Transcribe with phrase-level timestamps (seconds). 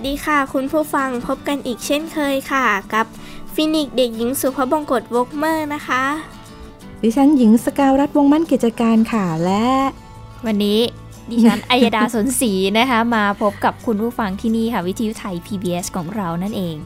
[0.00, 3.06] สวัสดีค่ะ คุณผู้ฟังพบกันอีกเช่นเคยค่ะ กับ
[3.54, 6.04] ฟินิกเด็กหญิงสุภบงกตวกเมอร์นะคะ
[7.02, 9.66] ดิฉันหญิงสกาวรัฐวงมั่นกิจการค่ะและ
[10.46, 10.80] วันนี้
[11.30, 16.76] ดิฉัน อัยดาสนศรีนะคะ มาพบกับคุณผู้ฟังที่นี่ค่ะ วิทยุไทย PBS ของเรานั่นเอง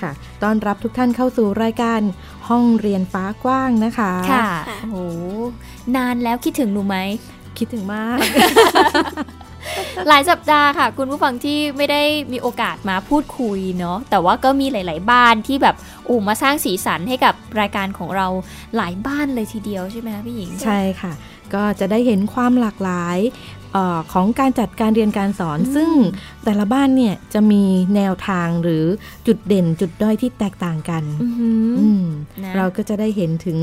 [0.00, 0.10] ค่ะ
[0.42, 2.00] ต้อนรับทุกท่านเข้าสู่รายการ
[2.48, 4.48] ห้องเรียนฟ้ากว้างนะคะ ค่ะ
[4.82, 4.96] โอ้โห
[5.96, 6.96] นานแล้วคิดถึงหนูไหม
[7.58, 8.18] คิดถึงมาก
[10.08, 15.76] หลายสัปดาห์ค่ะ คุณผู้ฟังที่ไม่ได้มีโอกาสมาพูดคุยเนาะแต่ว่าก็มีหลาย ๆ บ้านที่แบบ
[16.08, 18.26] อู่มาสร้างสีสันให้กับรายการของเรา
[18.76, 21.12] หลายบ้านเลยทีเดียวใช่ไหมคะพี่หญิง ใช่ค่ะ
[21.54, 23.18] ก็จะได้เห็นความหลากหลาย
[23.76, 25.90] ออของการจัดการเรียนการสอน ซึ่ง
[26.44, 27.62] แต่ละบ้านเนี่ยจะมี
[27.96, 28.84] แนวทางหรือ
[29.26, 32.04] จุดเด่นจุดด้อยที่แตกต่างกันอือหืออืม
[32.42, 33.58] นะเราก็จะได้เห็นถึง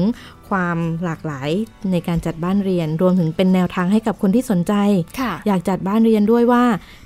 [0.50, 1.50] ความหลากหลาย
[1.92, 4.74] ในการจัดบ้านเรียน รวมถึงเป็นแนวทางให้กับคนที่สนใจ
[5.20, 6.64] ค่ะอยากจัดบ้านเรียนด้วยว่า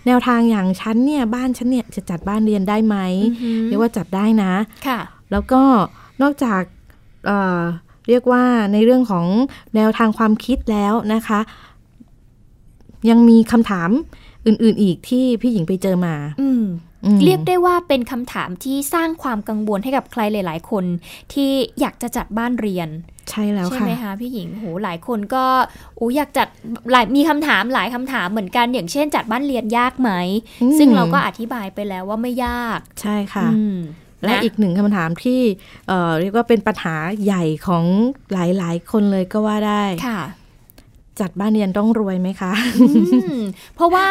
[0.07, 4.53] แนวทางอย่างฉันเนี่ยบ้านฉันเนี่ยจะจัดบ้านเรียนได้ไหมอือหือเรียกว่าจัดได้นะ
[4.87, 4.99] ค่ะ
[5.31, 5.61] แล้วก็
[6.21, 6.61] นอกจาก
[7.27, 7.61] เอ่อ
[8.09, 9.27] เรียกว่าในเรื่องของ
[9.75, 11.39] แนวทางความคิดแล้วนะคะ
[13.09, 13.89] ยังมีคำถาม
[14.45, 16.63] อื่น ๆ อีกที่พี่หญิงไปเจอมา อืม
[17.05, 20.85] อืมเรียกได้ว่าเป็นคำถามที่สร้างความกังวลให้กับใครหลาย ๆ คน
[21.33, 22.89] ที่อยากจะจัดบ้านเรียน
[23.29, 25.45] ใช่แล้วใช่ค่ะไหมคะพี่หญิงโหหลายคนก็
[25.99, 26.47] อู้อยากจัด
[26.91, 30.11] หลายมีคำถามหลายคำถามเหมือนกันอย่างเช่นจัดบ้านเรียนยากไหม
[30.61, 33.77] อืมซึ่งเราก็อธิบายไปแล้วว่าไม่ยาก ใช่ค่ะอืม
[34.23, 35.41] และนะอีกหนึ่งคำถามที่
[35.87, 36.95] เอ่อเรียกว่าเป็นปัญหา
[37.25, 37.83] ใหญ่ของ
[38.33, 40.21] หลาย ๆ คนเลยก็ว่าได้ค่ะ
[41.19, 42.89] จัดบ้านเรียนต้องรวยไหมคะอื
[43.37, 43.39] ม
[43.75, 44.07] เพราะว่า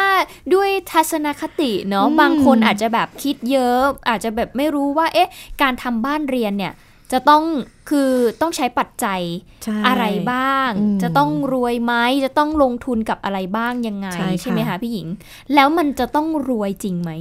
[0.53, 5.29] ด้วยทัศนคติเนาะอืมบางคนอาจจะแบบคิดเยอะ อาจจะแบบไม่รู้ว่าเอ๊ะ
[5.61, 6.73] การทำบ้านเรียนเนี่ย
[7.13, 7.43] จะต้อง
[7.89, 8.11] คือ
[8.41, 9.21] ต้องใช้ปัจจัย
[9.63, 11.93] ใช่อะไรบ้างอืมจะต้องรวยไหม
[12.25, 15.07] จะต้องลงทุนกับอะไรบ้างยังไง ใช่ค่ะไหมคะพี่หญิง
[15.53, 17.11] แล้วมันจะต้องรวยจริงไหม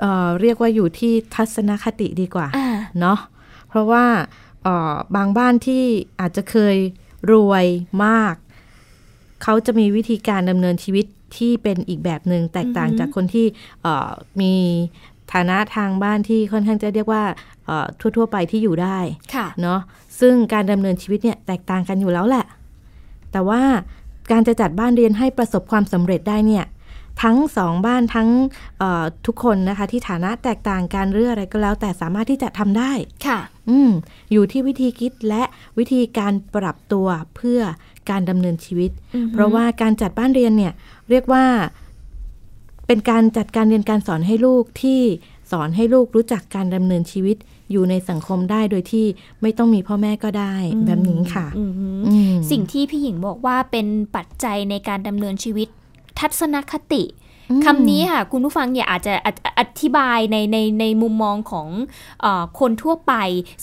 [0.00, 2.68] เอ่อเรียกว่าอยู่ที่ทัศนคติดีกว่าอ่า
[3.00, 3.18] เนาะ
[3.68, 4.04] เพราะว่า
[4.62, 5.82] เอ่อบางบ้านที่
[6.20, 6.76] อาจจะเคย
[7.32, 7.66] รวย
[8.04, 8.34] มาก
[9.42, 11.06] เขาจะมีวิธีการดำเนินชีวิต
[11.36, 13.46] ที่เป็นอีกแบบหนึ่งแตกต่างอือหือจากคนที่
[13.82, 14.54] เอ่อมี
[15.32, 17.22] ฐานะทางบ้านที่ค่อนข้างจะเรียกว่า
[17.66, 17.86] เอ่อ
[18.16, 18.98] ทั่ว ๆ ไปที่อยู่ได้
[19.34, 19.80] ค่ะเนาะ
[20.20, 22.44] ซึ่งการดำเนินชีวิตเนี่ยแตกต่างกันอยู่แล้วแหละ
[23.32, 23.62] แต่ว่า
[24.32, 26.64] การจะจัดบ้านเรียนให้ประสบความสำเร็จได้เนี่ย
[27.22, 28.28] ทั้งสองบ้านทั้ง
[28.78, 32.92] เอ่อทุกคนนะคะ ที่ฐานะแตกต่างกันหรืออะไรก็แล้ว แต่สามารถที่จะทำได้
[33.26, 33.90] ค่ะ อืม
[34.32, 35.42] อยู่ที่วิธีคิดและ
[35.78, 37.06] วิธีการปรับตัว
[37.36, 37.60] เพื่อ
[38.10, 40.72] การดำเนินชีวิตอือหือเพราะว่าการจัดบ้านเรียนเนี่ย
[41.10, 41.44] เรียกว่า
[42.86, 45.00] เป็นการจัดการเรียนการสอนให้ลูกที่
[45.50, 47.36] สอนให้ลูกรู้จักการดำเนินชีวิต
[47.70, 49.06] อยู่ในสังคมได้โดยที่
[49.42, 50.54] ไม่ต้องมีพ่อแม่ก็ได้
[50.86, 55.68] แบบนี้ค่ะอืมอืมอืมสิ่งที่พี่หญิงบอกว่าเป็นปัจจัยในการดำเนินชีวิต
[56.18, 57.19] ทัศนคติอืม
[57.64, 61.68] คำนี้ค่ะคุณผู้ฟังเนี่ยอาจจะอธิอธิบายในในในมุมมองของ
[62.20, 63.14] เออคนทั่วไป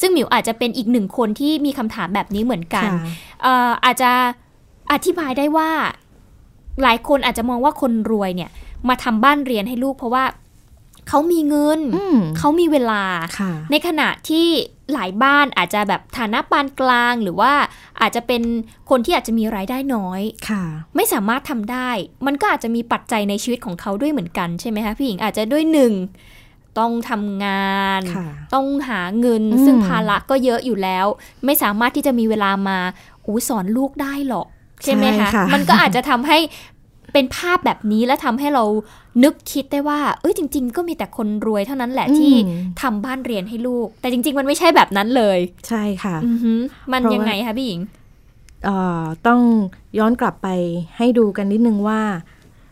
[0.02, 2.98] ซึ่งหมิวอาจจะเป็นอีกหนึ่งคนที่มีคำถามแบบนี้เหมือนกันค่ะ
[3.42, 4.12] เอ่ออาจจะ
[4.92, 5.70] อธิบายได้ว่า
[6.84, 8.50] หลายคนอาจจะมองว่าคนรวยเนี่ย
[8.90, 10.24] มาทำบ้านเรียนให้ลูกเพราะว่า
[11.10, 13.04] เขามีเงินอืมเขามีเวลา
[13.40, 14.48] ค่ะในขณะที่
[14.94, 17.54] หลายบ้านอาจจะแบบฐานะปานกลางหรือว่า
[18.02, 18.42] อาจจะเป็น
[18.90, 20.64] คนที่อาจจะมีรายได้น้อยค่ะ
[20.96, 21.90] ไม่สามารถทำได้
[22.26, 25.94] มันก็อาจจะมีปัจจัยในชีวิตของเขาด้วยเหมือนกันใช่ไหมคะพี่หญิงอาจจะด้วยหนึ่ง
[26.80, 31.06] ต้องทำงานค่ะต้องหาเงินอืมซึ่งภาระก็เยอะอยู่แล้ว
[31.46, 32.80] ไม่สามารถที่จะมีเวลามา
[33.26, 34.48] อู้สอนลูกได้หรอก
[34.84, 36.38] ใช่ไหมคะ มันก็อาจจะทำให้
[37.14, 38.64] เป็นภาพแบบนี้แล้วทำให้เรา
[39.24, 46.60] นึกคิดได้ว่า เอ้ยจริง ๆ ก็มีแต่คนรวยเท่านั้นแหละที่อืมทำบ้านเรียนให้ลูก แต่จริง ๆ มันไม่ใช่แบบนั้นเลย ใช่ค่ะอือหือ
[46.92, 47.82] มันเพราะว่ายัยังไงคะพี่หญิง
[48.66, 49.42] เอ่อต้อง
[49.98, 50.48] ย้อนกลับไป
[50.98, 52.02] ให้ดูกันนิดนึงว่า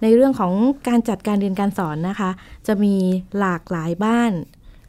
[0.02, 0.54] ในเรื่องของ
[0.88, 2.30] การจัดการเรียนการสอนนะคะ
[2.68, 2.96] จะมี
[3.40, 4.32] หลากหลายบ้าน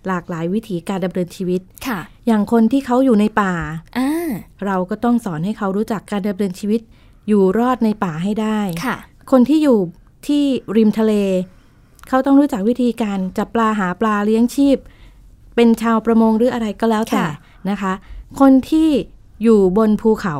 [0.06, 3.54] หลากหลายวิถีการดำเนินชีวิตค่ะ อย่างคนที่เขาอยู่ในป่า
[3.98, 4.30] อ่า
[4.66, 6.80] เราก็ต้องสอนให้เขารู้จักการดำเนินชีวิต
[7.28, 8.96] อยู่รอดในป่าให้ได้ค่ะ
[9.30, 9.78] คนที่อยู่
[10.26, 10.42] ที่
[10.76, 11.12] ริมทะเล
[12.08, 14.76] เขาต้องรู้จักวิธีการจับปลาหาปลาเลี้ยงชีพ
[15.54, 17.28] เป็นชาวประมงหรืออะไรก็แล้วแต่ค่ะ
[17.70, 17.92] นะคะ
[18.40, 18.88] คนที่
[19.42, 20.36] อยู่บนภูเขา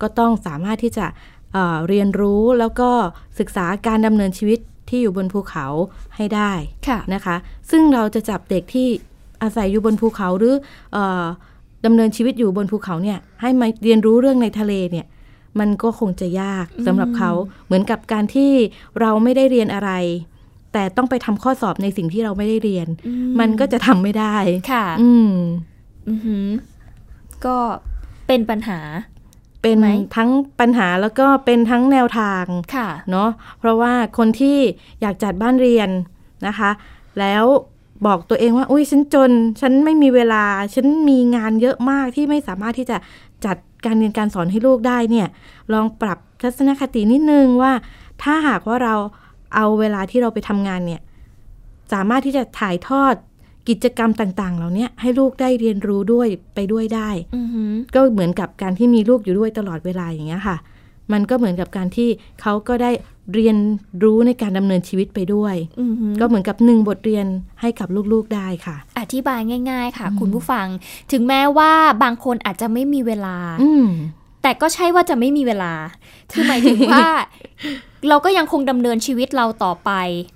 [0.00, 1.06] ก็ต้องสามารถที่จะ
[1.52, 2.90] เอ่อเรียนรู้แล้วก็
[3.38, 4.58] ศึกษาการดำเนินชีวิต
[4.88, 5.66] ที่อยู่บนภูเขา
[6.16, 6.52] ให้ได้
[6.88, 7.36] ค่ะนะคะ
[7.70, 8.88] ซึ่งเราจะจับเด็กที่
[9.42, 10.54] อาศัยอยู่บนภูเขาหรือ
[10.92, 11.24] เออ
[11.84, 15.06] ดำเนินชีวิตอยู่บนภูเขาเนี่ยให้มาเรียนรู้เรื่องในทะเลเนี่ย
[15.60, 17.30] มันก็คงจะยากสำหรับเขา
[17.66, 18.52] เหมือนกับการที่
[19.00, 19.90] เราไม่ได้เรียนอะไร
[20.72, 22.88] แต่ต้องไปทำข้อสอบในสิ่งที่เราไม่ได้เรียน
[23.40, 24.36] มันก็จะทำไม่ได้
[24.72, 25.32] ค่ะ อืม
[26.08, 26.46] อือหือ
[27.44, 27.56] ก็
[28.26, 28.80] เป็นปัญหา
[29.62, 32.44] เป็นไหมทั้งปัญหาแล้วก็เป็นทั้งแนวทาง
[32.74, 34.58] ค่ะเนาะเพราะว่าคนที่
[35.00, 35.90] อยากจัดบ้านเรียน
[36.46, 36.70] นะคะ
[37.20, 37.44] แล้ว
[38.06, 40.44] บอกตัวเองว่าอุ้ยฉันจน ฉันไม่มีเวลา
[40.74, 42.96] ฉันมีงานเยอะมากที่ไม่สามารถที่จะ
[43.44, 45.26] จัด การเรียนการสอนให้ลูกได้เนี่ย
[45.72, 47.72] ลองปรับทัศนคตินิดนึงว่า
[48.22, 48.94] ถ้าหากว่าเรา
[49.54, 51.00] เอาเวลาที่เราไปทำงานเนี่ย
[51.92, 53.14] สามารถที่จะถ่ายทอด
[53.68, 60.56] กิจกรรมต่าง ๆ เหล่านี้ให้ลูกได้เรียนรู้ด้วยไปด้วยได้อือหือก็เหมือนกับการที่มีลูกอยู่ด้วยตลอดเวลาอย่างเงี้ยค่ะ
[61.12, 62.08] มันก็เหมือนกับการที่
[62.40, 62.90] เขาก็ได้
[63.34, 63.56] เรียน
[64.02, 67.26] รู้ในการดำเนินชีวิตไปด้วยอือหือก็เหมือนกับหนึ่งบทเรียน
[67.60, 69.40] ให้กับลูกๆได้ค่ะ อธิบาย
[69.70, 70.66] ง่าย ๆ ค่ะ คุณผู้ฟัง
[71.12, 71.72] ถึงแม้ว่า
[72.02, 73.86] บางคนอาจจะไม่มีเวลาอืม
[74.42, 75.72] แต่ก็ใช่ว่าจะไม่มีเวลา
[76.32, 77.06] คือหมายถึงว่า
[78.08, 79.90] เราก็ยังคงดำเนินชีวิตเราต่อไป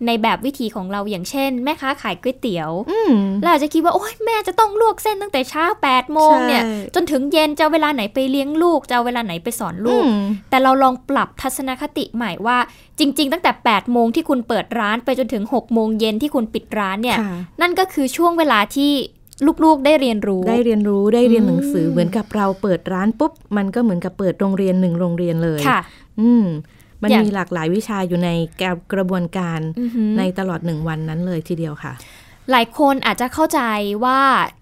[0.07, 12.59] ในแบบวิธีของเราอย่างเช่น แม่ค้าขายก๋วยเตี๋ยวอืมเราอาจจะคิดว่าโอ๊ยแม่จะต้องลวกเส้นตั้งแต่เช้า8ปดโมงเนี่ยใช่จนถึงเย็นจะเอาเวลาไหนไปเลี้ยงลูกจะเอาเวลาไหนไปสอนลูกอืมแต่เราลองปรับทัศนคติใหม่ว่า
[12.99, 18.93] จริง ๆ ตั้งแต่8ปดโมงที่คุณเปิดร้านไปจนถึง6กโมงเย็นที่คุณปิดร้านเนี่ยค่ะนั่นก็คือช่วงเวลาที่
[19.65, 25.81] ลูกๆได้เรียนรู้ ได้เรียนรู้ได้เรียนหนังสืออืมเหมือนกับเราเปิดร้านปุ๊บ มันก็เหมือนกับเปิดโรงเรียนหนึ่งโรงเรียนเลยค่ะ
[26.21, 26.45] อืม
[27.03, 28.29] มันอย่างมีหลากหลายวิชาอยู่ใน
[28.93, 31.93] กระบวนการอือหือในตลอดหนึ่งวันนั้นเลยทีเดียวค่ะ
[32.51, 33.61] หลายคนอาจจะเข้าใจ
[34.05, 34.21] ว่า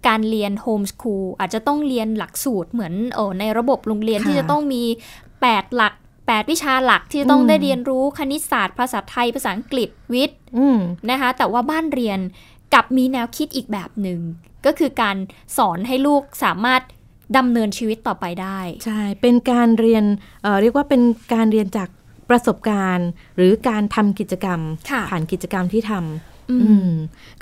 [0.09, 4.83] การเรียนโฮมส o ูลอาจจะต้องเรียนหลักสูตรเหมือนเออในระบบโรงเรียนค่ะที่จะต้องมี
[5.31, 10.79] 8 หลัก 8 วิชาหลักที่จะต้องอืมได้เรียนรู้คณิตศาสตร์ ภาษาไทยภาษาอังกฤษวิทย์อืม
[11.11, 12.19] นะคะแต่ว่าบ้านเรียน
[12.73, 14.21] กลับมีแนวคิดอีกแบบหนึ่ง
[14.67, 15.17] ก็คือการ
[15.57, 16.83] สอนให้ลูกสามารถ
[17.37, 20.05] ดำเนินชีวิตต่อไปได้ ใช่ เป็นการเรียน
[20.43, 21.03] เอ่อเรียกว่าเป็น
[21.35, 21.89] การเรียนจาก
[22.31, 24.61] ประสบการณ์ หรือการทำกิจกรรม
[24.91, 26.91] ค่ะผ่านกิจกรรมที่ทำอืมอืม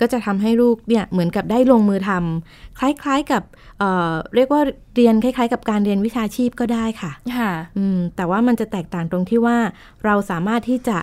[0.00, 3.42] ก็จะทำให้ลูกเนี่ยเหมือนกับได้ลงมือทำคล้ายๆกับ
[3.78, 4.62] เอ่อเรียกว่า
[4.96, 9.56] เรียนคล้ายๆ กับการเรียนวิชาชีพก็ได้ค่ะค่ะอืมแต่ว่ามันจะแตกต่างตรงที่ว่า
[10.04, 10.98] เราสามารถที่จะ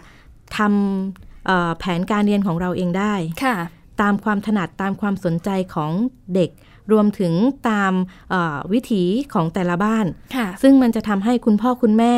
[0.58, 3.14] ทำเอ่อแผนการเรียนของเราเองได้
[3.44, 3.56] ค่ะ
[4.02, 5.92] ตามความถนัดตามความสนใจของ
[6.36, 6.50] เด็ก
[6.92, 7.34] รวมถึง
[7.70, 7.94] ตาม
[8.30, 9.04] เอ่อวิถี
[9.34, 10.06] ของแต่ละบ้าน
[10.36, 12.16] ค่ะซึ่งมันจะทำให้คุณพ่อคุณแม่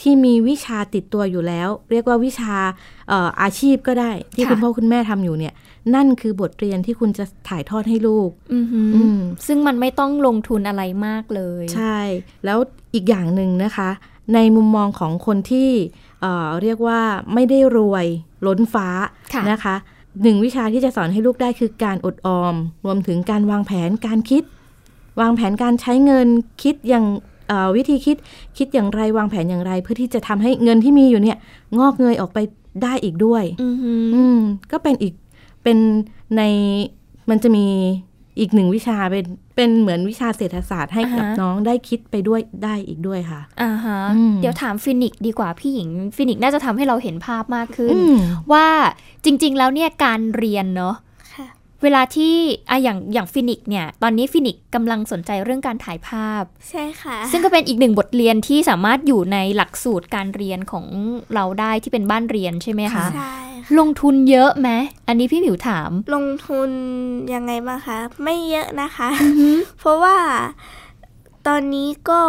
[0.00, 2.54] ที่มีวิชาติดตัวอยู่แล้ว เรียกว่าวิชา
[3.08, 5.54] เอ่ออาชีพก็ได้ ที่ค่ะคุณพ่อคุณแม่ทำอยู่เนี่ย
[5.94, 11.98] นั่นคือบทเรียนที่คุณจะถ่ายทอดให้ลูกอือหืออืมซึ่งมันไม่ต้องลงทุนอะไรมากเลย ใช่
[12.44, 12.58] แล้ว
[12.94, 13.90] อีกอย่างหนึ่งนะคะ
[14.34, 15.70] ในมุมมองของคนที่
[16.20, 17.00] เอ่อเรียกว่า
[17.34, 18.06] ไม่ได้รวย
[18.46, 18.88] ล้นฟ้า
[19.34, 19.76] ค่ะนะคะ
[20.22, 22.54] หนึ่งวิชาที่จะสอนให้ลูกได้คือการอดออม
[22.84, 24.42] รวมถึงการวางแผนการคิด
[25.20, 26.28] วางแผนการใช้เงิน
[26.62, 27.04] คิดอย่าง
[27.48, 28.16] เอ่อวิธีคิด
[28.58, 31.36] คิดอย่างไรวางแผนอย่างไร เพื่อที่จะทำให้เงินที่มีอยู่เนี่ย
[31.78, 32.38] งอกเงยออกไป
[32.82, 34.38] ได้อีกด้วย อือหืออืม
[34.72, 35.14] ก็เป็นอีก
[35.62, 35.78] เป็น
[36.36, 36.42] ใน
[37.30, 37.66] มันจะมี
[38.38, 39.24] อีกหนึ่งวิชาเป็น
[39.56, 48.16] เป็นเหมือนวิชาเศรษฐศาสตร์ให้กับอ่าฮะน้องได้คิดไปด้วยได้อีกด้วยค่ะอ่าฮะอืมเดี๋ยวถามฟินิกซ์ดีกว่าพี่หญิงฟินิกซ์น่าจะทำให้เราเห็นภาพมากขึ้นอืม
[48.52, 48.66] ว่า
[49.24, 51.11] จริง ๆ แล้วเนี่ยการเรียนเนาะค่ะ
[51.82, 52.34] เวลาที่
[52.70, 60.86] อะอย่างอย่างฟินิกซ์เนี่ย ตอนนี้ฟินิกซ์กำลังสนใจเรื่องการถ่ายภาพ ใช่ค่ะ ซึ่งก็เป็นอีกหนึ่งบทเรียนที่สามารถอยู่ในหลักสูตรการเรียนของ
[61.34, 63.34] เราได้ที่เป็นบ้านเรียนใช่ไหมคะใช่
[63.78, 64.70] ลงทุนเยอะไหม
[65.08, 66.70] อันนี้พี่หมิวถาม ลงทุน
[67.34, 69.10] ยังไงบ้างคะ ไม่เยอะนะคะ
[69.80, 70.16] เพราะว่า
[71.46, 72.22] ตอนนี้ก็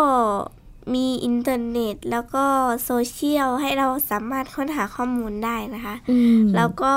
[0.94, 2.46] มีอินเทอร์เน็ตแล้วก็
[2.84, 6.94] โซเชียลให้เราสามารถค้นหาข้อมูลได้นะคะอืมแล้วก็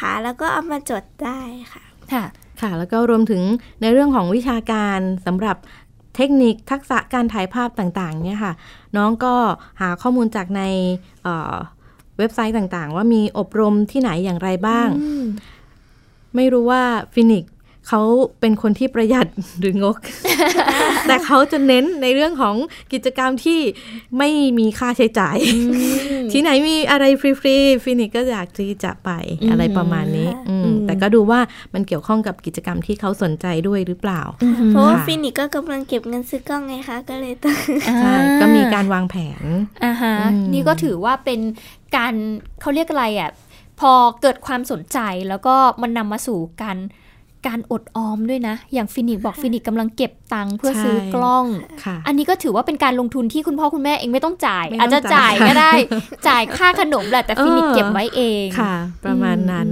[0.00, 1.40] หาแล้วก็เอามาจดได้
[1.72, 2.24] ค่ะ ค่ะ
[2.60, 3.42] ค่ะ แล้วก็รวมถึง
[3.80, 5.56] ในเรื่องของวิชาการสำหรับ
[6.16, 8.52] เทคนิคทักษะการถ่ายภาพต่างๆ เนี่ยค่ะ
[8.96, 9.34] น้องก็
[9.80, 10.62] หาข้อมูลจากใน
[11.22, 11.54] เอ่อ
[12.18, 15.24] เว็บไซต์ต่างๆ ว่ามีอบรมที่ไหนอย่างไรบ้างอืม
[16.36, 16.82] ไม่รู้ว่า
[17.14, 17.52] ฟินิกซ์
[17.88, 18.02] เขา
[18.40, 19.26] เป็นคนที่ประหยัด
[19.60, 19.96] หรืองก
[21.06, 22.56] แต่เขาจะเน้นในเรื่องของ
[22.92, 23.60] กิจกรรมที่
[24.18, 24.28] ไม่
[24.58, 25.38] มีค่าใช้จ่าย
[26.32, 29.10] ที่ไหนมีอะไรฟรีๆฟินิกซ์ก็อยากที่จะไป
[29.42, 31.40] อืมอะไรประมาณนี้อืมอืมแต่ก็ดูว่า
[31.74, 34.22] มันเกี่ยวข้องกับกิจกรรมที่เขาสนใจด้วยหรือเปล่า
[34.70, 37.56] เพราะว่าค่ะฟินิกก็กำลังเก็บเงินซื้อกล้องไงคะก็เลยต้อง
[38.00, 39.44] ใช่ก็มีการวางแผน
[39.84, 41.40] อ่าฮะอืมนี่ก็ถือว่าเป็น
[41.96, 42.14] การ
[42.60, 43.30] เขาเรียกอะไรอะ
[43.80, 43.92] พอ
[44.22, 46.78] เกิดความสนใจแล้วก็มันนำมาสู่การ
[47.46, 51.46] การอดออมด้วยนะ อย่างฟินิกซ์บอกฟินิกซ์กำลังเก็บตังค์เพื่อซื้อกล้อง
[52.06, 55.72] อันนี้ก็ถือว่าเป็นการลงทุนที่คุณพ่อคุณแม่เองไม่ต้องจ่าย อาจจะจ่ายก็ได้
[56.28, 59.68] จ่ายค่าขนมแหละแต่ฟินิกซ์เก็บไว้เองค่ะ ประมาณนั้น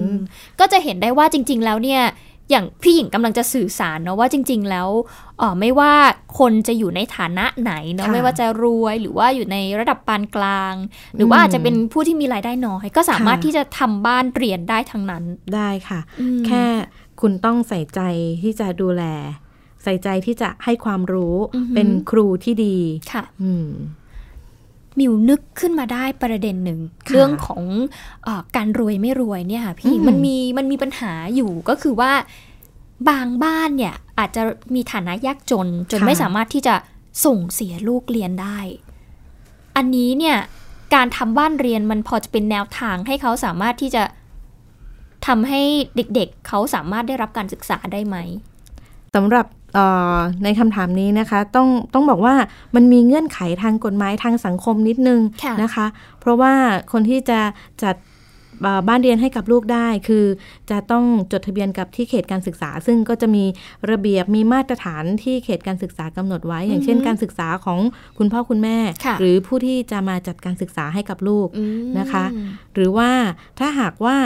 [0.61, 2.03] ก็จะเห็นได้ว่าจริง ๆ แล้วเนี่ย
[2.51, 4.89] อย่างพี่หญิงกำลังจะสื่อสารเนาะว่าจริง ๆ แล้ว
[5.41, 5.93] อ๋อไม่ว่า
[6.39, 10.75] คนจะอยู่ในฐานะไหนเนาะไม่ว่าจะรวยหรือว่าอยู่ในระดับปานกลาง
[11.17, 15.25] หรือว่าอาจจะเป็นผู้ที่มีรายได้น้อย ก็สามารถที่จะทำบ้านเรียนได้ทั้งนั้น
[15.55, 16.01] ได้ค่ะ
[16.47, 16.65] แค่
[17.21, 18.01] คุณต้องใส่ใจ
[18.43, 19.05] ที่จะดูแล
[19.83, 21.37] ใส่ใจที่จะให้ความรู้
[21.75, 22.77] เป็นครูที่ดี
[23.13, 23.55] ค่ะมิ
[25.11, 27.63] วนึกขึ้นมาได้ประเด็นหนึ่ง เรื่องของ
[28.27, 32.13] อการรวยไม่รวยเนี่ยค่ะพี่มันมีมันมีปัญหาอยู่ก็คือว่า
[33.09, 34.43] บางบ้านเนี่ยอาจจะ
[34.75, 36.75] มีฐานะยากจน จนไม่สามารถที่จะ
[37.25, 38.59] ส่งเสียลูกเรียนได้
[39.77, 40.37] อันนี้เนี่ย
[40.95, 44.03] การทำบ้านเรียนมันพอจะเป็นแนวทางให้เขาสามารถที่จะ
[45.27, 45.63] ทำให้
[45.97, 48.17] เด็กๆเเขาสามารถได้รับการศึกษาได้ไหม
[49.15, 49.47] สำหรับ
[50.45, 52.35] ในคำถามนี้นะคะต้องต้องบอกว่า
[52.75, 55.21] มันมีเงื่อนไขทางกฎหมายทางสังคมนิดนึง
[55.63, 55.87] นะคะ
[56.21, 56.53] เพราะว่า
[56.93, 57.41] คนที่จะ
[57.85, 57.97] จัด
[58.89, 60.25] บ้านเรียนให้กับลูกได้คือ
[60.71, 63.45] จะต้องจดทะเบียนกับที่เขตการศึกษา ซึ่งก็จะมี
[63.91, 67.81] ระเบียบมีมาตรฐานที่เขตการศึกษากำหนดไว้ อย่างเช่น การศึกษาของ
[68.19, 68.79] คุณพ่อคุณแม่
[69.21, 71.49] หรือผู้ที่จะมาจัดการศึกษาให้กับลูก
[71.99, 72.25] นะคะ
[72.75, 73.11] หรือว่า
[73.59, 74.17] ถ้าหากว่า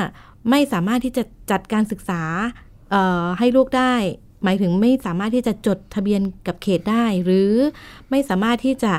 [0.51, 2.23] ไม่สามารถที่จะจัดการศึกษา
[3.39, 3.95] ให้ลูกได้
[4.45, 7.53] หมายถึงไม่สามารถที่จะจดทะเบียนกับเขตได้ หรือ
[8.11, 8.93] ไม่สามารถที่จะ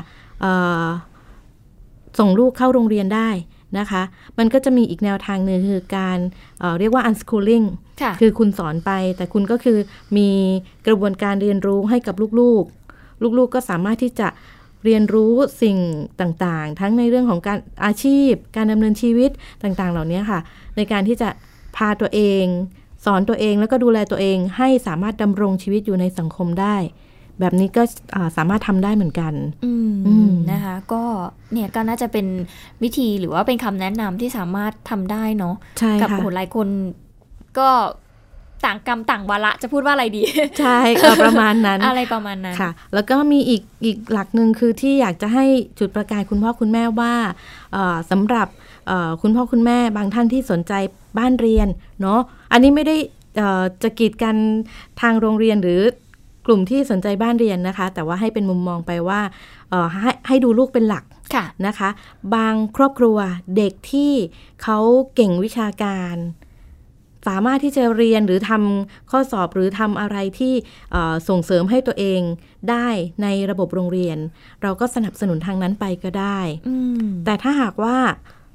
[2.18, 3.30] ส่งลูกเข้าโรงเรียนได้
[3.78, 4.02] นะคะ
[4.38, 6.18] มันก็จะมีอีกแนวทางหนึ่งคือการ
[6.60, 7.66] เเรียกว่า unschooling
[8.20, 9.78] คือคุณสอนไป แต่คุณก็คือ
[10.16, 10.28] มี
[10.86, 14.28] กระบวนการเรียนรู้ให้กับลูกๆ ลูกๆก็สามารถที่จะ
[14.84, 15.76] เรียนรู้สิ่ง
[16.20, 19.30] ต่างๆ ทั้งในเรื่องของการอาชีพ การดำเนินชีวิต
[19.62, 20.40] ต่างๆ เหล่านี้ค่ะ
[20.76, 21.28] ในการที่จะ
[21.76, 22.44] พาตัวเอง
[23.04, 26.76] สอนตัวเองแล้วก็ดูแลตัวเองให้สามารถดำรงชีวิตอยู่ในสังคมได้
[27.40, 27.82] แบบนี้ก็
[28.36, 29.34] สามารถทำได้เหมือนกัน
[30.52, 31.02] นะคะ ก็
[31.52, 32.26] เนี่ยก็น่าจะเป็น
[32.82, 35.54] วิธีหรือว่าเป็นคำแนะนำที่สามารถทำได้เนาะ
[36.02, 36.68] กับโหหลายคน
[37.58, 37.68] ก็
[38.64, 40.22] ต่างกรรมต่างวาระจะพูดว่าอะไรดี
[40.60, 40.78] ใช่
[41.24, 45.44] ประมาณนั้น อะไรประมาณนั้นค่ะ แล้วก็มีอีกอีกหลักหนึ่งคือที่อยากจะให้
[45.78, 47.14] จุดประกายคุณพ่อคุณแม่ว่า
[48.10, 48.48] สำหรับ
[49.22, 50.72] คุณพ่อคุณแม่บางท่านที่สนใจ
[51.18, 51.68] บ้านเรียน
[52.00, 52.20] เนาะ
[52.52, 52.96] อันนี้ไม่ได้
[53.82, 54.36] จะกีดกัน
[55.00, 55.80] ทางโรงเรียนหรือ
[56.46, 59.20] กลุ่มที่สนใจบ้านเรียนนะคะ แต่ว่าให้เป็นมุมมองไปว่า
[60.02, 61.88] ให้ให้ดูลูกเป็นหลักะนะคะ
[62.34, 63.18] บางครอบครัว
[63.56, 64.12] เด็กที่
[64.62, 64.78] เขา
[65.14, 66.16] เก่งวิชาการ
[67.28, 70.54] สามารถที่จะเรียนหรือทำข้อสอบหรือทำอะไรที่
[71.28, 72.20] ส่งเสริมให้ตัวเอง
[72.70, 72.88] ได้
[73.22, 74.18] ในระบบโรงเรียน
[74.62, 76.40] เราก็สนับสนุนทางนั้นไปก็ได้
[77.24, 77.96] แต่ถ้าหากว่า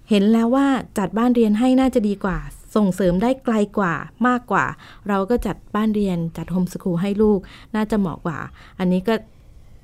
[0.09, 2.37] เห็นแล้วว่าจัดบ้านเรียนให้น่าจะดีกว่า
[2.75, 3.93] ส่งเสริมได้ไกลกว่า
[4.27, 4.65] มากกว่า
[5.07, 7.39] เราก็จัดบ้านเรียนจัดโฮมสคูลให้ลูก
[7.75, 8.39] น่าจะเหมาะกว่า
[8.79, 9.13] อันนี้ก็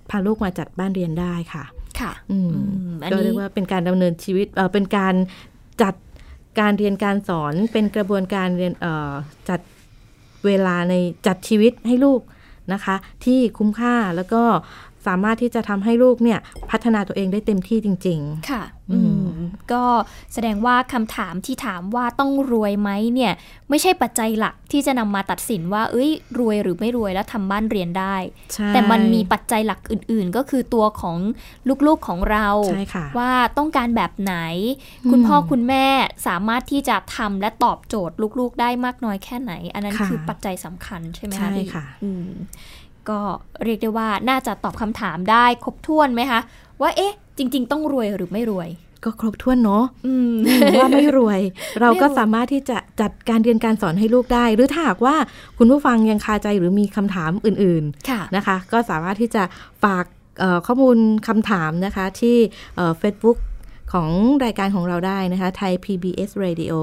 [0.10, 1.64] พาลูกมาจัดบ้านเรียนได้ค่ะ
[2.00, 2.50] ค่ะอืม
[3.12, 5.16] ก็เรียกว่าเป็นการดำเนินชีวิตเออเป็นการ
[5.82, 5.96] จัด
[6.60, 9.14] การเรียนการสอนเป็นกระบวนการเรียนเอ่อ
[9.50, 9.60] จัด
[10.46, 10.94] เวลาใน
[11.28, 12.22] จัดชีวิตให้ลูก
[12.74, 14.44] นะคะ ที่คุ้มค่าแล้วก็
[15.08, 16.40] สามารถที่จะทำให้ลูกเนี่ย
[16.72, 19.30] พัฒนาตัวเองได้เต็มที่จริง ๆ ค่ะ อืม
[19.72, 19.84] ก็
[20.34, 23.34] แสดงว่าคำถามที่ถามว่าต้องรวยไหมเนี่ย
[23.70, 28.16] ไม่ใช่ปัจจัยหลักที่จะนำมาตัดสินว่า เอ้ย รวยหรือไม่รวยแล้วทำบ้านเรียนได้
[28.74, 31.18] แต่มันมีปัจจัยหลักอื่น ๆ ก็คือตัวของ
[31.88, 32.48] ลูกๆของเรา
[33.18, 34.36] ว่าต้องการแบบไหน
[35.12, 35.86] คุณพ่อคุณแม่
[36.28, 41.86] สามารถที่จะทำและตอบโจทย์ลูกๆ ได้มากน้อยแค่ไหน อันนั้นคือปัจจัยสำคัญใช่ไหมคะใช่ค่ะ
[43.10, 43.20] ก็
[43.64, 46.40] เรียกได้ว่าน่าจะตอบคำถามได้ครบถ้วนไหมคะ
[46.82, 48.70] ว่าเอ๊ะ จริง ๆ ต้องรวยหรือไม่รวย
[49.04, 49.84] ก็ครบถ้วนเนาะ
[50.80, 51.42] ว่าไม่รวย
[51.82, 55.16] เราก็สามารถที่จะจัดการเรียนการสอนให้ลูกได้ หรือถ้าหากว่า
[55.58, 59.44] คุณผู้ฟังยังคาใจหรือมีคำถามอื่นๆนะคะ ก็สามารถที่จะ
[59.84, 60.06] ฝาก
[60.68, 62.38] ข้อมูลคำถามนะคะที่
[63.00, 63.38] เฟซบุ๊ก
[63.94, 64.10] ของ
[64.46, 66.74] รายการของเราได้นะคะ ไทย PBS Radio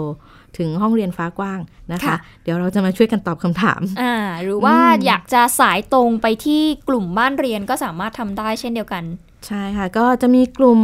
[0.59, 1.61] ถึงห้องเรียนฟ้ากว้าง
[1.93, 4.77] นะคะเดี๋ยวเราจะมาช่วยกันตอบคำถามอ่าหรือว่า
[5.07, 9.05] อยากจะสายตรงไปที่กลุ่มบ้านเรียนก็สามารถทำได้เช่นเดียวกัน
[9.47, 10.81] ใช่ค่ะ ก็จะมีกลุ่ม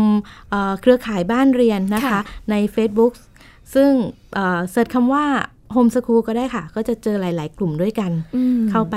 [0.80, 3.12] เครือข่ายบ้านเรียนนะคะใน Facebook
[3.74, 3.90] ซึ่ง
[4.70, 5.24] เสิร์ชคำว่า
[5.72, 8.12] โฮมสคูลก็ได้ค่ะ ก็จะเจอหลาย ๆ กลุ่มด้วยกัน
[8.70, 8.96] เข้าไป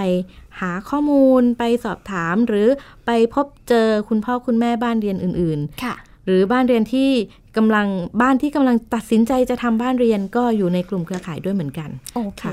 [0.59, 2.67] หาข้อมูลไปสอบถามหรือ
[3.05, 5.95] ไปพบเจอคุณพ่อคุณแม่บ้านเรียนอื่น ๆ ค่ะ
[6.29, 7.09] หรือบ้านเรียนที่
[7.57, 7.87] กำลัง
[8.21, 12.43] บ้านที่กำลังตัดสินใจจะทำบ้านเรียนก็อยู่ในกลุ่มเครือข่ายด้วยเหมือนกัน โอเค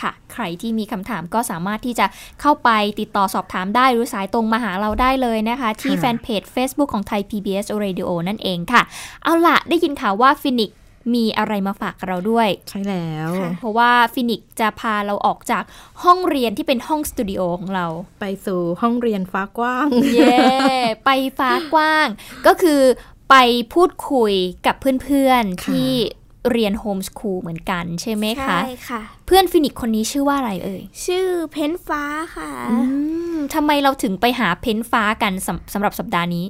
[0.00, 2.06] ค่ะ ใครที่มีคำถามก็สามารถที่จะ
[2.40, 8.82] เข้าไปติดต่อสอบถามได้หรือสายตรงมาหาเราได้เลยนะคะ ที่ fanpage Facebook ของไทย PBS Radio นั่นเองค่ะ
[9.22, 10.72] เอาละได้ยินข่าวว่าฟินิกซ์
[11.14, 15.64] มีอะไรมาฝากเราด้วย ใช่แล้ว เพราะว่าฟินิกซ์จะพาเราออกจาก
[16.04, 17.86] ห้องเรียนที่เป็นห้องสตูดิโอของเรา
[18.20, 20.38] ไปสู่ห้องเรียนฟ้ากว้าง เย่
[21.04, 22.06] ไปฟ้ากว้าง
[22.46, 22.80] ก็คือ
[23.30, 23.34] ไป
[23.74, 24.32] พูดคุย
[24.66, 25.90] กับเพื่อนๆที่
[26.52, 32.02] เรียน homeschool เหมือนกันใช่ไหมคะ ใช่ค่ะ เพื่อนฟินิกซ์คนนี้ชื่อว่าอะไรเอ่ย ชื่อเพนฟ้า
[32.36, 32.76] ค่ะอื
[33.34, 36.46] มทำไมเราถึงไปหาเพ้นฟ้ากันสำสำหรับสัปดาห์นี้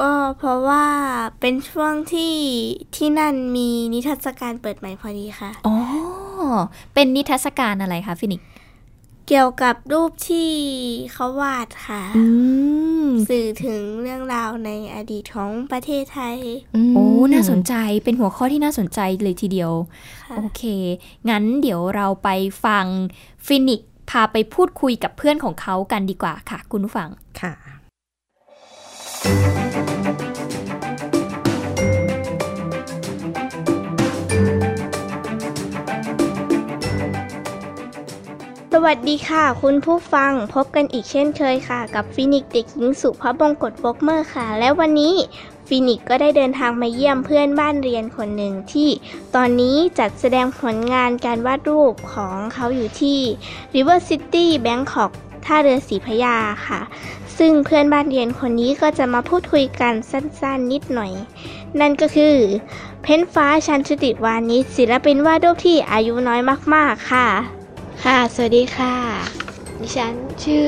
[0.00, 0.84] ก็เพราะว่า
[1.40, 2.34] เป็นช่วงที่
[2.96, 5.76] ที่นั่นมีนิทรรศการเปิดใหม่พอดีค่ะ อ๋อ
[6.94, 8.42] เป็นนิทรรศการอะไรคะฟินิก
[9.28, 10.50] เกี่ยวกับรูปที่
[11.12, 12.24] เขาวาดค่ะอื
[13.04, 16.36] มสื่อถึงเรื่องราวในอดีตของประเทศไทย
[16.94, 19.72] โอ้ น่าสนใจ เป็นหัวข้อที่น่าสนใจเลยทีเดียว
[20.24, 20.62] ค่ะโอเค
[21.28, 22.28] งั้นเดี๋ยวเราไป
[22.64, 22.86] ฟัง
[23.46, 23.80] ฟินิกซ์
[24.10, 27.08] พาไปพูดคุยกับเพื่อนของเขากันดีกว่าค่ะ คุณผู้ฟัง
[27.40, 27.52] ค่ะ
[38.84, 45.14] วัสดีค่ะ คุณผู้ฟังพบกันอีกเช่นเคยค่ะ กับฟินิกซ์เด็กหญิงสุภาพบงกตวอกเมอร์ค่ะ และวันนี้
[45.68, 48.88] ฟินิกก็ได้เดินทางมาเยี่ยมเพื่อนบ้านเรียนคนหนึ่งที่
[49.34, 53.18] ตอนนี้จัดแสดงผลงานการวาดรูปของเขาอยู่ที่
[53.74, 55.10] River City Bangkok
[55.44, 56.80] ท่าเรือสีพยาค่ะ
[57.38, 61.12] ซึ่งเพื่อนบ้านเรียนคนนี้ก็จะมาพูดคุยกันสั้นๆนิดหน่อย
[61.80, 62.36] นั่นก็คือ
[63.02, 66.40] เพ้นฟ้าชันชุติวานิชศิลปินวาดรูปที่อายุน้อย
[66.74, 67.28] มากๆค่ะ
[68.04, 68.94] ค่ะ สวัสดีค่ะ
[69.80, 70.12] ดิฉัน
[70.44, 70.66] ชื่อ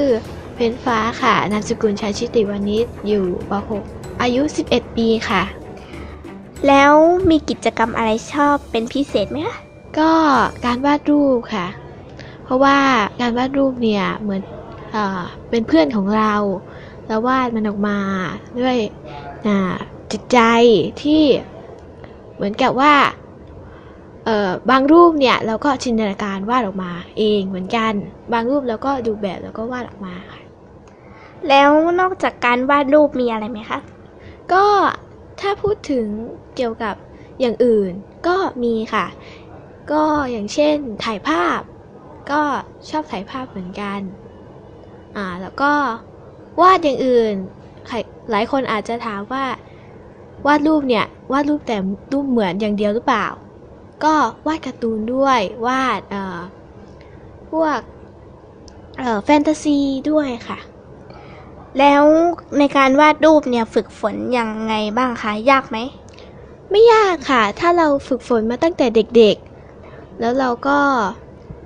[0.55, 3.53] เพนฟ้าค่ะ นามสกุลชัยชิติวานิชอยู่ป
[3.87, 5.43] .6 อายุ 11 ปีค่ะ
[6.69, 6.93] แล้ว
[7.31, 9.57] มีกิจกรรมอะไรชอบเป็นพิเศษไหมคะ
[9.99, 10.13] ก็
[10.65, 11.67] การวาดรูปค่ะ
[12.45, 12.79] เพราะว่า
[13.21, 14.43] การวาดรูปเนี่ยเหมือน
[14.93, 14.97] เอ
[15.51, 16.35] เป็นเพื่อนของเรา
[17.07, 17.99] แล้ววาดมันออกมา
[18.61, 18.77] ด้วย
[20.13, 20.39] จิตใจ
[21.03, 21.23] ที่
[22.35, 22.95] เหมือนกับว่า
[24.71, 27.93] บางรูปเนี่ยเราก็จินตนาการวาดออกมาเองเหมือนกัน
[28.33, 30.41] บางรูปเราก็ดูแบบแล้วก็วาดออกมาค่ะ
[31.49, 31.71] แล้ว
[32.01, 33.79] นอกจากการวาดรูปมีอะไรไหมคะ
[34.53, 34.65] ก็
[35.41, 36.07] ถ้าพูดถึง
[36.57, 36.95] เกี่ยวกับ
[37.41, 37.93] อย่างอื่น
[38.27, 39.07] ก็มีค่ะ
[39.93, 41.61] ก็อย่างเช่นถ่ายภาพ
[42.31, 42.43] ก็
[42.91, 44.01] ชอบถ่ายภาพเหมือนกัน
[45.17, 45.73] อ่าแล้วก็
[46.61, 47.35] วาดอย่างอื่น
[47.87, 47.97] ใคร
[48.31, 49.45] หลายคนอาจจะถามว่า
[50.47, 51.77] วาดรูปเนี่ยวาดรูปแต่
[52.13, 53.27] รูปเหมือนอย่างเดียวหรือเปล่า
[54.05, 54.15] ก็
[54.47, 56.39] วาดการ์ตูนด้วยวาดเอ่อ
[57.51, 57.81] พวก
[58.99, 59.79] เอ่อแฟนตาซี
[60.11, 60.59] ด้วยค่ะ
[61.79, 62.03] แล้ว
[62.59, 65.77] ในการวาดรูปเนี่ยฝึกฝนยังไงบ้างคะยากไหม
[66.71, 70.79] ไม่ยากค่ะ ถ้าเราฝึกฝนมาตั้งแต่เด็กๆ แล้วเราก็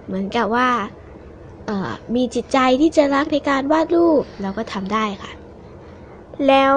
[0.07, 0.71] เหมือนกับว่า
[1.67, 5.33] เอ่อมีจิตใจที่จะรักในการวาดรูปเราก็ทำได้ค่ะ
[6.49, 6.77] แล้ว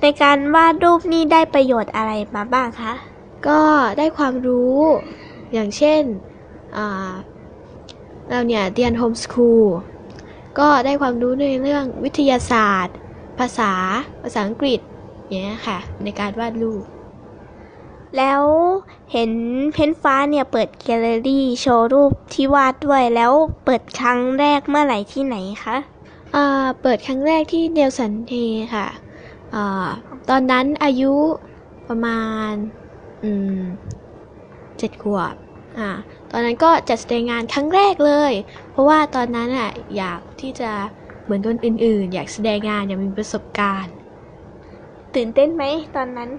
[0.00, 2.92] ในการวาดรูปนี่ได้ประโยชน์อะไรมาบ้างคะ
[3.48, 3.60] ก็
[3.98, 4.78] ได้ความรู้
[5.52, 6.02] อย่างเช่น
[6.76, 7.12] อ่า
[8.28, 9.64] เราเนี่ยเรียนโฮมสคูล
[10.58, 12.96] ก็ได้ความรู้ในเรื่องวิทยาศาสตร์
[13.38, 13.72] ภาษา
[14.22, 14.80] ภาษาอังกฤษ
[15.28, 16.84] อย่างเงี้ยค่ะ ในการวาดรูป
[18.16, 18.42] แล้ว
[19.12, 19.30] เห็น
[19.72, 23.32] เพ้นฟ้าเนี่ยเปิดแกลเลอรี่โชว์รูปที่วาดด้วยแล้ว
[23.64, 25.76] เปิดครั้งแรกเมื่อไหร่ที่ไหนคะ
[26.34, 28.32] อ่าเปิดครั้งแรกที่เนลสันเท
[28.74, 28.86] ค่ะ
[29.54, 29.88] อา
[30.28, 31.14] ตอนนั้นอายุ
[31.88, 32.52] ประมาณ
[33.22, 33.92] อืม
[34.78, 35.34] เจ็ดขวบ
[35.78, 35.90] อ่า
[36.30, 38.32] ตอนนั้นก็จัดแสดงงานครั้งแรกเลย
[38.70, 40.70] เพราะว่าตอนนั้นอะอยากที่จะ
[41.24, 43.94] เหมือนคนอื่นๆ อยากแสดงงานอยากมีประสบการณ์
[45.14, 45.62] ตื่นเต้นไหม
[45.94, 46.30] ตอนนั้น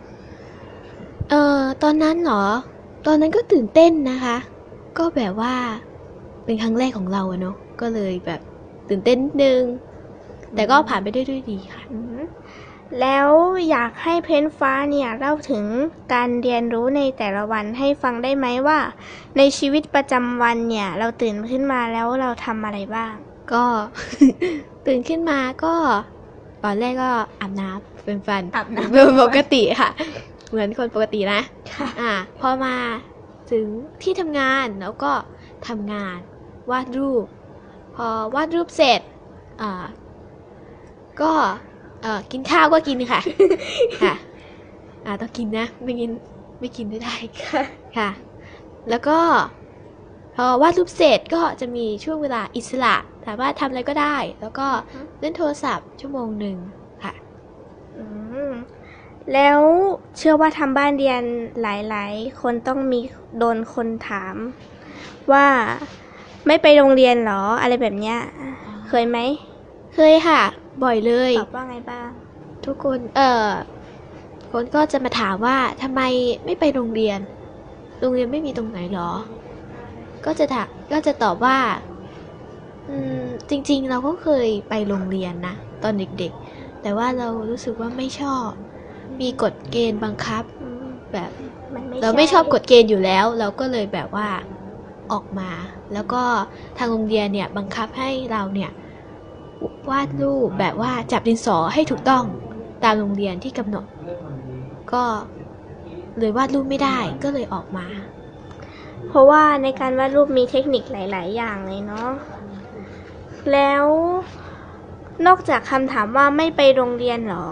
[1.30, 2.46] เอ่อตอนนั้นเหรอ
[3.06, 4.38] ตอนนั้นก็ตื่นเต้นนะคะ
[4.98, 5.54] ก็แบบว่า
[6.46, 8.40] เป็นครั้งแรกของเราอะเนาะก็เลยแบบ
[8.90, 9.64] ตื่นเต้นนิดนึง
[10.54, 12.22] แต่ก็ผ่านไปได้ด้วยดีค่ะอืม
[13.02, 13.28] แล้ว
[13.70, 15.66] อยากให้เพ้นฟ้าเนี่ยเล่าถึง
[16.14, 18.80] การเรียนรู้ในแต่ละวันให้ฟังได้ไหมว่า
[19.38, 23.14] ในชีวิตประจำวันเนี่ย เราตื่นขึ้นมาแล้วเราทำอะไรบ้าง
[23.54, 23.66] ก็
[24.86, 25.76] ตื่นขึ้นมาก็
[26.64, 29.90] ตอนแรกก็อาบน้ำเป็นฟันอาบน้ำเป็นปกติค่ะ
[30.50, 31.42] เหมือนคนปกตินะ
[32.02, 32.76] อ่าพอมา
[33.52, 33.66] ถึง
[34.02, 35.12] ที่ทำงานแล้วก็
[35.68, 36.18] ทำงาน
[36.72, 37.26] วาดรูป
[37.96, 39.02] พอวาดรูปเสร็จ
[39.62, 39.86] อ่า
[41.22, 41.34] ก็
[42.04, 43.22] เอ่อกินข้าวก็กินค่ะ
[44.02, 44.14] ค่ะ
[45.06, 46.12] อ่าต้องกินนะ ไม่กิน
[46.60, 47.16] ไม่กินไม่ได้
[47.98, 48.10] ค่ะ
[48.90, 49.18] แล้วก็
[50.36, 54.68] พอวาดรูปเสร็จก็จะมีช่วงเวลาอิสระสามารถทำอะไรก็ได้ แล้วก็
[55.20, 56.58] เล่นโทรศัพท์ชั่วโมงหนึ่ง
[57.04, 57.14] ค่ะ
[57.98, 58.04] อื
[58.50, 58.52] ม
[59.34, 59.60] แล้ว
[60.18, 61.24] เชื่อว่าทำบ้านเรียน
[61.62, 63.00] หลาย ๆ คนต้องมี
[63.38, 64.36] โดนคนถาม
[65.32, 65.46] ว่า
[66.48, 68.18] ไม่ไปโรงเรียนเหรออะไรแบบเนี้ย
[68.88, 69.18] เคยไหม
[69.96, 70.42] เคยค่ะ
[70.82, 72.10] บ่อยเลย ตอบว่าไงบ้าง
[72.66, 73.50] ทุกคน เอ่อ
[74.52, 76.02] คนก็จะมาถามว่าทำไม
[76.46, 77.20] ไม่ไปโรงเรียน
[78.00, 79.12] โรงเรียนไม่มีตรงไหนหรอ
[80.26, 81.58] ก็จะถามก็จะตอบว่า
[82.90, 88.48] อืม จริง ๆ เราก็เคยไปโรงเรียนนะ ตอนเด็กๆ แต่ว่าเรารู้สึกว่าไม่ชอบ
[89.22, 90.44] มีกฎเกณฑ์บังคับ
[91.14, 91.32] แบบ
[92.02, 94.30] เราไม่ชอบกฎเกณฑ์อยู่แล้ว เราก็เลยแบบว่า
[95.12, 95.50] ออกมา
[95.94, 96.24] แล้วก็
[96.78, 98.72] ทางโรงเรียนเนี่ยบังคับให้เราเนี่ย
[99.90, 102.24] วาดรูปแบบว่าจับดินสอให้ถูกต้อง
[102.84, 103.86] ตามโรงเรียนที่กำหนด
[104.92, 105.04] ก็
[106.20, 107.88] เลยวาดรูปไม่ได้ก็เลยออกมา
[109.08, 112.10] เพราะว่าในการวาดรูปมีเทคนิคหลาย ๆ อย่างเลยเนาะ
[113.52, 113.86] แล้ว
[115.28, 117.46] นอกจากคำถามว่าไม่ไปโรงเรียนหรอ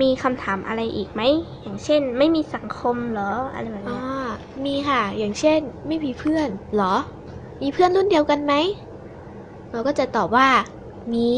[0.00, 1.22] มีคำถามอะไรอีกไหม
[1.62, 4.00] อย่างเช่น ไม่มีสังคมหรออะไรแบบอ๋อนี้
[4.64, 6.94] มีค่ะ อย่างเช่น ไม่มีเพื่อนเหรอ
[7.62, 8.52] มีเพื่อนรุ่นเดียวกันไหม
[9.70, 10.48] เราก็จะตอบว่า
[11.12, 11.30] มี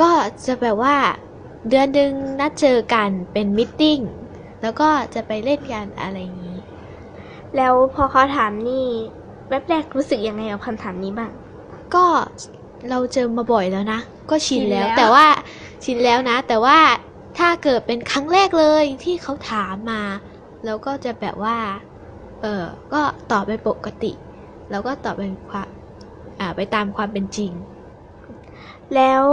[0.00, 0.10] ก็
[0.46, 0.96] จะแบบว่า
[1.68, 3.98] เดือนหนึ่งนัดเจอกันเป็นมิทติ้ง
[4.62, 6.58] แล้วก็จะไปเล่นกันอะไรอย่างนี้
[7.56, 8.84] แล้วพอเขาถามนี่
[9.48, 11.30] แวบแรกรู้สึกยังไงกับคำถามนี้บ้าง
[11.94, 12.04] ก็
[12.90, 14.00] เราเจอมาบ่อยแล้วนะ
[14.30, 15.26] ก็ชินแล้วชินแล้วแต่ว่า
[15.84, 16.78] ชินแล้วนะ แต่ว่า
[17.38, 20.02] ถ้าเกิดเป็นครั้งแรกเลยที่เขาถามมา
[20.64, 21.56] เราก็จะแบบว่า
[22.42, 23.00] เออก็
[23.32, 24.12] ตอบไปปกติ
[24.70, 25.68] แล้วก็ตอบเป็นความ
[26.40, 27.52] อ่า ไปตามความเป็นจริง
[28.92, 29.24] แล้ว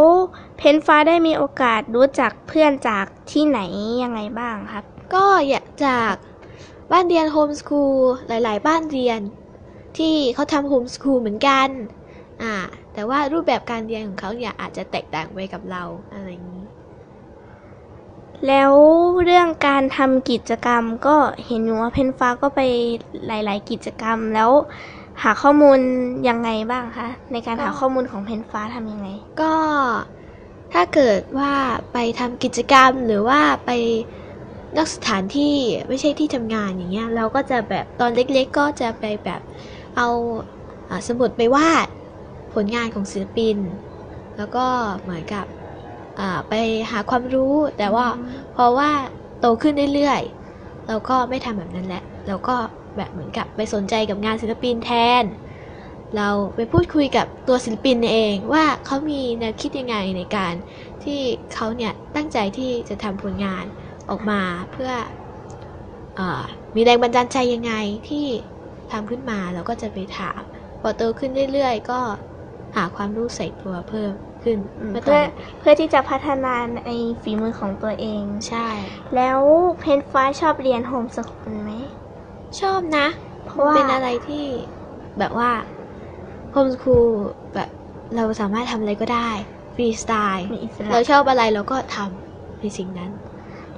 [0.57, 3.59] เพนฟ้าได้มีโอกาสรู้จักเพื่อนจากที่ไหน
[4.03, 6.13] ยังไงบ้างครับ ก็อยากจาก
[6.91, 9.21] บ้านเรียนโฮมสคูลหลาย ๆ บ้านเรียน
[9.97, 11.69] ที่เขาทำโฮมสคูลเหมือนกัน
[12.41, 12.55] อ่า
[12.93, 15.83] แต่ว่ารูปแบบการเรียนของเขาเนี่ยอาจจะแตกต่างไปกับเรา
[16.13, 16.65] อะไรอย่างนี้
[18.47, 18.73] แล้ว
[19.23, 22.61] เรื่องการทำกิจกรรมก็เห็นอยู่ว่าเพนฟ้าก็ไป
[23.27, 24.51] หลาย ๆ กิจกรรมแล้ว
[25.23, 25.79] หาข้อมูล
[26.29, 29.07] ยังไงบ้างคะในการหาก็ข้อมูลของเพนฟ้าทำยังไง
[29.41, 29.53] ก็
[30.73, 31.53] ถ้าเกิดว่า
[31.93, 33.71] ไปทำกิจกรรมหรือว่าไป
[34.77, 35.55] นอกสถานที่
[35.87, 39.41] ไม่ใช่ที่ทำงานอย่างเงี้ยเราก็จะแบบตอนเล็กๆ ก็จะไปแบบ
[39.97, 40.07] เอา
[40.89, 41.87] อาสมุดไปวาด
[42.53, 43.57] ผลงานของศิลปิน
[44.37, 44.65] แล้วก็
[45.01, 45.45] เหมือนกับ
[46.19, 46.53] อ่าไป
[46.91, 48.07] หาความรู้แต่ว่า
[48.53, 48.91] เพราะว่า
[49.39, 52.55] โตขึ้นเรื่อยๆ เราก็ไม่ทำแบบนั้นแหละเราก็
[52.97, 55.23] แบบเหมือนกับไปสนใจกับงานศิลปินแทน
[56.15, 60.53] เราไปพูดคุยกับตัวศิลปินเองว่าเขามีแนวคิดยังไงในการ
[61.03, 61.19] ที่
[61.53, 63.65] เขาเนี่ยตั้งใจที่จะทำผลงาน
[64.09, 64.91] ออกมาเพื่อ
[66.19, 66.43] อา
[66.75, 67.73] มีแรงบันดาลใจยังไง
[68.09, 68.25] ที่
[68.91, 70.41] ทำขึ้นมาเราก็จะไปถาม
[70.81, 71.99] พอโตขึ้นเรื่อยๆ ก็
[72.75, 74.11] หาความรู้ใส่ตัวเพิ่ม
[74.43, 74.57] ขึ้น
[74.91, 78.69] เมื่อตอเพื่อนเด็กเพื่อที่จะพัฒนาในฝีมือของตัวเอง ใช่
[79.15, 79.39] แล้ว
[79.79, 81.71] เพนฟ้าชอบเรียน homeschool ไหม
[82.59, 83.07] ชอบนะ
[83.43, 84.45] เพราะว่าเป็นอะไรที่
[85.19, 85.49] แบบว่า
[86.51, 87.07] homeschool
[87.53, 87.69] แบบ
[88.15, 89.29] เราสามารถทำอะไรก็ได้
[89.75, 93.11] ฟรีสไตล์มีอิสระเราชอบอะไรเราก็ทำในสิ่งนั้น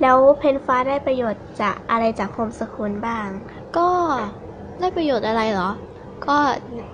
[0.01, 3.29] แล้วเพนฟ้าได้ประโยชน์จากอะไรจาก homeschool บ้าง
[3.77, 3.89] ก็
[4.79, 5.69] ได้ประโยชน์อะไรเหรอ
[6.25, 6.37] ก็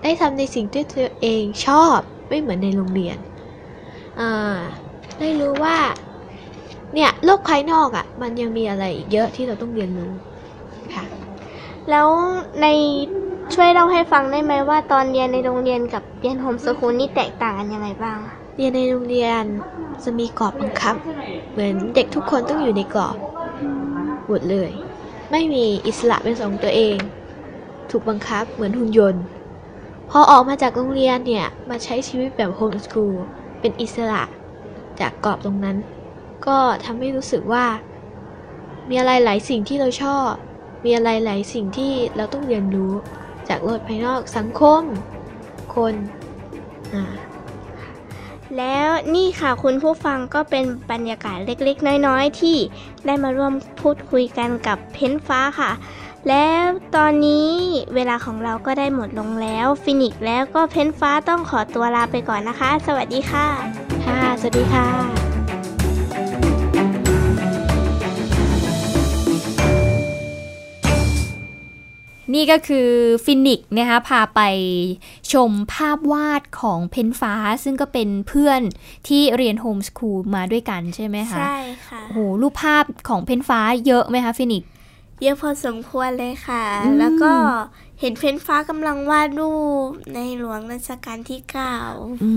[0.03, 3.17] ได้ทำในสิ่งที่ตัวเองชอบไม่เหมือนในโรงเรียน
[4.19, 4.23] อ่า
[5.19, 5.77] ได้รู้ว่า
[6.93, 10.11] เนี่ยโลกภายนอกอะ่ะ มันยังมีอะไรอีกเยอะที่เราต้องเรียนรู้
[10.93, 11.05] ค่ะ
[11.89, 12.09] แล้ว
[12.61, 12.67] ใน
[13.53, 18.17] ช่วยเล่าให้ฟังได้ไหมว่าตอนเรียนในโรงเรียนกับเรียนโฮมสคูลนี่แตกต่างกันยังไงบ้าง
[18.55, 19.43] เรียนในโรงเรียน
[20.03, 20.95] จะมีกรอบบังคับ
[21.51, 23.17] เหมือนเด็กทุกคนต้องอยู่ในกรอบ
[24.27, 24.71] หมดเลย
[25.31, 26.97] ไม่มีอิสระเป็นของตัวเอง
[27.89, 29.23] ถูกบังคับเหมือนหุ่นยนต์
[30.09, 33.13] พอออกมาจากโรงเรียนเนี่ย มาใช้ชีวิตแบบโฮมสคูล
[33.59, 34.23] เป็นอิสระ
[34.99, 35.77] จากกรอบตรงนั้น
[36.47, 37.65] ก็ทำให้รู้สึกว่า
[38.89, 40.31] มีอะไรหลายสิ่งที่เราชอบ
[40.83, 42.93] มีอะไรหลายสิ่งที่เราต้องเรียนรู้
[43.49, 44.81] จากโลกภายนอกสังคม
[45.75, 45.93] คน
[46.93, 47.05] อ่า
[48.57, 52.57] แล้วนี่ค่ะคุณผู้ฟังก็เป็นบรรยากาศเล็กๆ น้อยๆ ที่
[53.05, 55.71] ได้มาร่วมพูดคุยกันกับเพ้นฟ้าค่ะ
[56.29, 56.65] แล้ว
[56.95, 57.49] ตอนนี้
[57.95, 63.47] เวลาของเราก็ได้หมดลงแล้ว ฟินิกซ์แล้วก็เพนฟ้าต้องขอตัวลาไปก่อนนะคะ สวัสดีค่ะ
[64.05, 65.28] ค่ะ สวัสดีค่ะ
[72.33, 72.89] นี่ก็คือ
[73.25, 74.41] ฟินิกซ์นะคะพาไป
[75.33, 78.61] ชมภาพวาดของเพนฟ้า ซึ่งก็เป็นเพื่อน
[79.07, 84.69] ที่เรียน homeschool มาด้วยกันใช่ไหมคะ ใช่ค่ะโอ้โหรูปภาพของเพนฟ้าเยอะไหมคะฟินิกซ์
[85.21, 87.33] เยอะพอสมควรเลยค่ะอืมแล้วก็
[87.99, 89.53] เห็นเพ้นฟ้ากำลังวาดรู
[89.87, 91.39] ปในหลวงรัชกาลที่
[91.81, 92.31] 9อื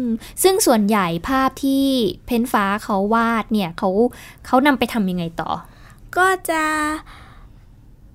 [0.00, 0.02] ม
[0.42, 1.84] ซึ่งส่วนใหญ่ภาพที่
[2.26, 3.90] เพนฟ้าเขาวาดเนี่ยเขา
[4.46, 5.50] เขานำไปทำยังไงต่อ
[6.16, 6.62] ก็จะ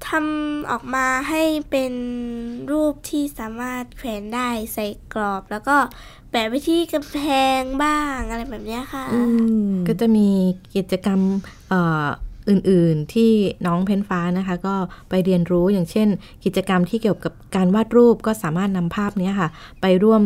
[0.07, 1.93] ทำออกมาให้เป็น
[2.71, 5.75] รูปที่สามารถแขวนได้ใส่กรอบ แล้วก็
[6.31, 7.19] แปะไว้ที่กำแพ
[7.59, 9.05] งบ้างอะไรแบบเนี้ยค่ะ
[9.87, 10.27] ก็จะมี
[10.75, 11.19] กิจกรรม
[11.69, 12.05] เอ่อ
[12.49, 13.31] อื่นๆที่
[13.65, 14.75] น้องเพนฟ้านะคะ ก็
[15.09, 16.07] ไปเรียนรู้อย่างเช่น
[16.45, 19.49] กิจกรรมที่เกี่ยวกับการวาดรูปก็สามารถนำภาพนี้ค่ะ
[19.81, 20.21] ไปร่วม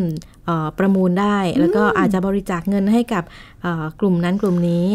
[0.80, 3.24] ประมูลได้ แล้วก็อาจจะบริจาคเงินให้กับ
[4.00, 4.86] กลุ่มนั้นกลุ่มนี้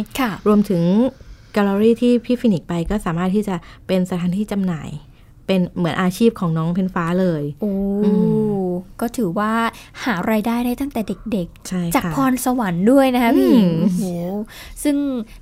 [0.47, 0.83] รวมถึง
[1.59, 3.55] แกลเลอรี่ที่พี่ฟินิกซ์ไปก็สามารถที่จะ
[3.87, 4.89] เป็นสถานที่จำหน่าย
[5.47, 7.73] เป็นเหมือนอาชีพของน้องเพนฟ้าเลย โอ้
[9.01, 9.53] ก็ถือว่า
[10.05, 11.01] หารายได้ได้ตั้งแต่
[11.33, 14.03] เด็กๆ จากพรสวรรค์ด้วยนะคะพี่หญิงโอ้โห
[14.83, 14.97] ซึ่ง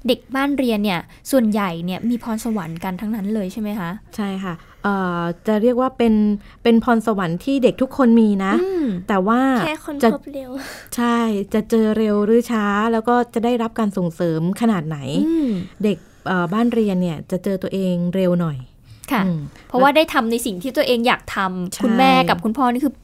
[0.07, 4.55] เด็กบ้านเรียนเนี่ยส่วนใหญ่เนี่ยมีพรสวรรค์กันทั้งนั้นเลยใช่ไหมคะใช่ค่ะ
[5.47, 6.15] จะเรียกว่าเป็น
[6.63, 8.53] เป็นพรสวรรค์ที่เด็กทุกคนมีนะ
[9.09, 10.51] แต่ว่าแค่คนพบเร็ว
[10.97, 11.17] ใช่
[11.55, 14.99] จะเจอเร็วหรือช้า แล้วก็จะได้รับการส่งเสริมขนาดไหน
[15.85, 15.99] เด็ก
[16.55, 18.59] บ้านเรียนเนี่ยจะเจอตัวเองเร็วหน่อย
[19.13, 19.23] ค่ะ
[19.69, 22.95] เพราะว่าได้ทำในสิ่งที่ตัวเองอยากทำคุณแม่กับคุณพ่อนี่คือ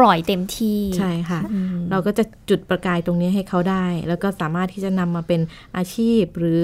[0.00, 1.40] ปล่อยเต็มที่ใช่ค่ะ
[1.90, 5.40] เราก็จะจุดประกายตรงนี้ให้เขาได้ แล้วก็สามารถที่จะนำมาเป็น
[5.76, 6.62] อาชีพ หรือ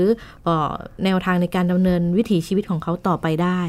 [1.05, 3.61] แนวทางในการดำเนินวิถีชีวิตของเขาต่อไปได้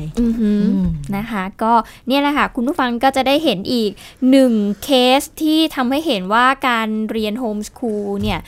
[1.17, 1.73] นะคะ ก็
[2.07, 3.91] เนี่ยแหละค่ะ คุณผู้ฟังก็จะได้เห็นอีก
[4.29, 4.53] หนึ่ง
[4.83, 8.39] เคสที่ทำให้เห็นว่าการเรียน homeschool เนี่ย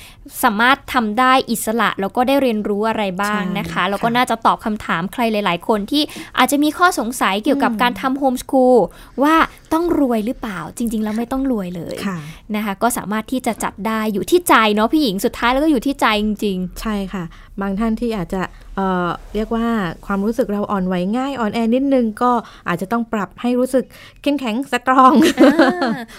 [0.43, 6.03] สามารถทำได้อิสระ แล้วก็ได้เรียนรู้อะไรบ้างนะคะ แล้วก็น่าจะตอบคำถามใครหลาย ๆ คนที่
[6.37, 8.77] อาจจะมีข้อสงสัยเกี่ยวกับการทำโฮมสคูล
[9.23, 9.35] ว่า
[9.73, 11.95] ต้องรวยหรือเปล่าจริง ๆ แล้วไม่ต้องรวยเลย
[12.55, 17.23] นะคะ ก็สามารถที่จะจัดได้อยู่ที่ใจเนาะพี่หญิงสุดท้ายแล้วก็อยู่ที่ใจจริง ๆ ใช่ค่ะ
[17.61, 18.41] บางท่านที่อาจจะ
[18.75, 19.67] เเรียกว่า
[20.05, 22.31] ความรู้สึกเราอ่อนไหวง่ายอ่อนแอนิดนึงก็
[22.67, 23.85] อาจจะต้องปรับให้รู้สึก
[24.21, 25.13] เข้มแข็งสตรอง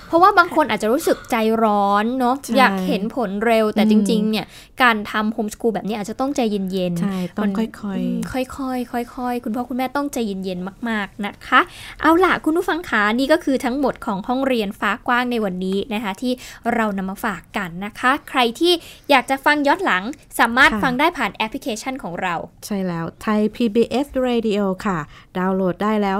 [0.08, 4.46] เพราะว่าบางคนอาจจะรู้สึกใจร้อนเนาะอยากเห็นผลเร็วแต่จริงๆเนี่ย
[4.82, 11.60] การทำโฮมสกูลแบบนี้อาจจะต้องใจเย็นๆใช่ต้องค่อยๆค่อยๆค่อยๆคุณพ่อคุณแม่ต้องใจเย็นๆมาก ๆนะคะ
[12.00, 16.32] เอาล่ะคุณผู้ฟังขานี่ก็คือทั้งหมดของห้องเรียนฟ้ากว้างในวันนี้นะคะ ที่
[16.74, 18.72] เรานำมาฝากกันนะคะ ใครที่
[19.10, 20.02] อยากจะฟังย้อนหลัง
[20.40, 22.34] สามารถฟังได้ผ่านแอปพลิเคชันของเรา
[22.66, 24.98] ใช่แล้วไทย PBS Radio ค่ะ
[25.38, 26.18] ดาวน์โหลดได้แล้ว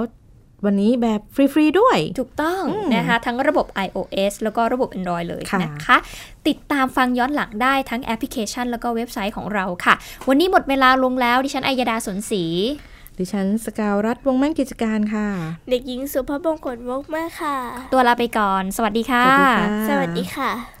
[0.65, 2.61] วันนี้แบบฟรี ๆ ด้วย ถูกต้อง
[2.95, 5.97] นะคะ ทั้งระบบ iOS แล้วก็ระบบ Android เลยนะคะ
[6.47, 9.93] ติดตามฟังย้อนหลังได้ทั้งแอปพลิเคชัน แล้วก็เว็บไซต์ของเราค่ะ
[10.27, 12.43] วันนี้หมดเวลาลงแล้ว ดิฉันอัยดาสนศรี
[13.19, 15.27] ดิฉันสกาวรัฐวงแม่นกิจการค่ะ
[15.69, 17.55] เด็กหญิงสุภาพบงกตวกแม่ค่ะ
[17.93, 19.25] ตัวลาไปก่อน สวัสดีค่ะ
[19.89, 20.80] สวัสดีค่ะ